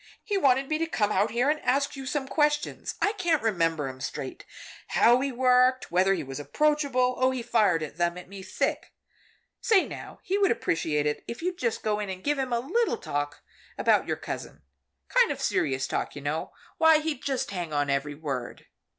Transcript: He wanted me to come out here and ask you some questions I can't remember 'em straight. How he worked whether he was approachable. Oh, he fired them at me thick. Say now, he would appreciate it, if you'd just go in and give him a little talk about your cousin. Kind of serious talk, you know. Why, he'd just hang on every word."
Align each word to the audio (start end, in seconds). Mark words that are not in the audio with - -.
He 0.23 0.35
wanted 0.35 0.67
me 0.67 0.79
to 0.79 0.87
come 0.87 1.11
out 1.11 1.29
here 1.29 1.47
and 1.51 1.59
ask 1.59 1.95
you 1.95 2.07
some 2.07 2.27
questions 2.27 2.95
I 3.03 3.13
can't 3.13 3.43
remember 3.43 3.87
'em 3.87 4.01
straight. 4.01 4.45
How 4.87 5.19
he 5.21 5.31
worked 5.31 5.91
whether 5.91 6.15
he 6.15 6.23
was 6.23 6.39
approachable. 6.39 7.17
Oh, 7.19 7.29
he 7.29 7.43
fired 7.43 7.83
them 7.83 8.17
at 8.17 8.27
me 8.27 8.41
thick. 8.41 8.93
Say 9.59 9.87
now, 9.87 10.19
he 10.23 10.39
would 10.39 10.49
appreciate 10.49 11.05
it, 11.05 11.23
if 11.27 11.43
you'd 11.43 11.59
just 11.59 11.83
go 11.83 11.99
in 11.99 12.09
and 12.09 12.23
give 12.23 12.39
him 12.39 12.51
a 12.51 12.59
little 12.59 12.97
talk 12.97 13.43
about 13.77 14.07
your 14.07 14.17
cousin. 14.17 14.63
Kind 15.07 15.29
of 15.31 15.39
serious 15.39 15.85
talk, 15.85 16.15
you 16.15 16.21
know. 16.23 16.51
Why, 16.79 16.97
he'd 16.97 17.21
just 17.21 17.51
hang 17.51 17.71
on 17.71 17.91
every 17.91 18.15
word." 18.15 18.65